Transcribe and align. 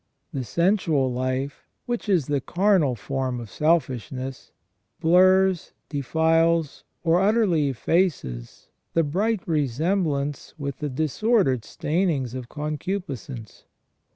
The 0.33 0.43
sensual 0.43 1.13
life, 1.13 1.67
which 1.85 2.09
is 2.09 2.25
the 2.25 2.41
carnal 2.41 2.95
form 2.95 3.39
of 3.39 3.51
selfishness, 3.51 4.51
blurs, 4.99 5.73
defiles, 5.89 6.83
or 7.03 7.21
utterly 7.21 7.69
effaces 7.69 8.69
the 8.95 9.03
bright 9.03 9.41
re 9.47 9.67
semblance 9.67 10.55
with 10.57 10.77
the 10.79 10.89
disordered 10.89 11.63
stainings 11.63 12.33
of 12.33 12.49
concupiscence. 12.49 13.65